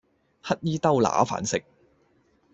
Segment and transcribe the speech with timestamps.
[0.41, 1.63] 乞兒兜揦飯食